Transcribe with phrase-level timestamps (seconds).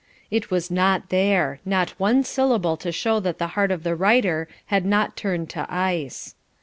[0.31, 4.47] It was not there, not one syllable to show that the heart of the writer
[4.73, 6.33] had not turned to ice.